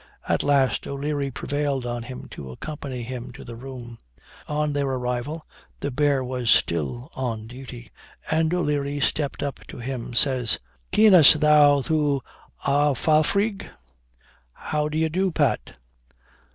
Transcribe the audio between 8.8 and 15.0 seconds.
stepped up to him, says: 'Cianos tha'n thu, a Phadhrig?' (How